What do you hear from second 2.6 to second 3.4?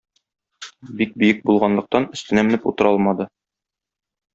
утыра алмады.